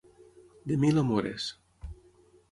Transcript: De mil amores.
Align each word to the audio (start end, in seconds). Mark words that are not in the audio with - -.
De 0.69 0.77
mil 0.83 0.95
amores. 1.03 1.43